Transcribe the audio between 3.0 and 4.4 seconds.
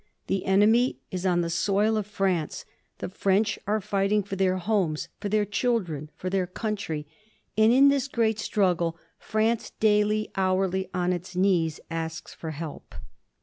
French are fighting for